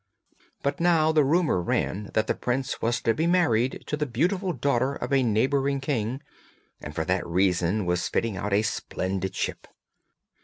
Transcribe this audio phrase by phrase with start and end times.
[0.63, 4.51] But now the rumour ran that the prince was to be married to the beautiful
[4.51, 6.23] daughter of a neighbouring king,
[6.81, 9.67] and for that reason was fitting out a splendid ship.